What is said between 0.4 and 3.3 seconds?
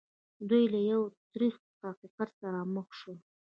دوی له یو تریخ حقیقت سره مخ شول